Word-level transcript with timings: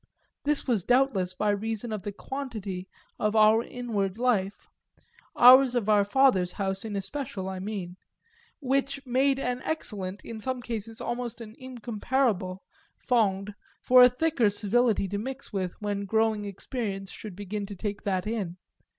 This 0.45 0.65
was 0.65 0.83
doubtless 0.83 1.35
by 1.35 1.51
reason 1.51 1.93
of 1.93 2.01
the 2.01 2.11
quantity 2.11 2.89
of 3.19 3.35
our 3.35 3.61
inward 3.61 4.17
life 4.17 4.67
ours 5.35 5.75
of 5.75 5.87
our 5.89 6.03
father's 6.03 6.53
house 6.53 6.83
in 6.83 6.95
especial 6.95 7.47
I 7.47 7.59
mean 7.59 7.97
which 8.59 9.05
made 9.05 9.37
an 9.37 9.61
excellent, 9.61 10.25
in 10.25 10.41
some 10.41 10.59
cases 10.63 11.01
almost 11.01 11.39
an 11.39 11.53
incomparable, 11.59 12.63
fond 12.97 13.53
for 13.83 14.01
a 14.03 14.09
thicker 14.09 14.49
civility 14.49 15.07
to 15.07 15.19
mix 15.19 15.53
with 15.53 15.75
when 15.79 16.05
growing 16.05 16.45
experience 16.45 17.11
should 17.11 17.35
begin 17.35 17.67
to 17.67 17.75
take 17.75 18.01
that 18.01 18.25
in. 18.25 18.57